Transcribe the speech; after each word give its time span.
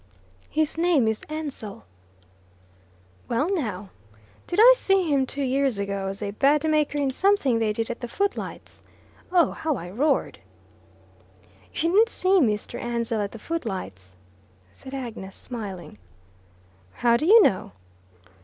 "His 0.49 0.79
name 0.79 1.07
is 1.07 1.21
Ansell." 1.29 1.85
"Well, 3.29 3.53
now, 3.53 3.91
did 4.47 4.57
I 4.59 4.73
see 4.75 5.03
him 5.07 5.27
two 5.27 5.43
years 5.43 5.77
ago 5.77 6.07
as 6.07 6.23
a 6.23 6.31
bedmaker 6.31 6.97
in 6.97 7.11
something 7.11 7.59
they 7.59 7.71
did 7.71 7.87
at 7.91 7.99
the 7.99 8.07
Foot 8.07 8.35
Lights? 8.35 8.81
Oh, 9.31 9.51
how 9.51 9.75
I 9.75 9.91
roared." 9.91 10.39
"You 11.75 11.91
didn't 11.91 12.09
see 12.09 12.39
Mr. 12.39 12.81
Ansell 12.81 13.21
at 13.21 13.31
the 13.31 13.37
Foot 13.37 13.63
Lights," 13.63 14.15
said 14.73 14.95
Agnes, 14.95 15.35
smiling. 15.35 15.99
"How 16.93 17.15
do 17.15 17.27
you 17.27 17.39
know?" 17.43 17.73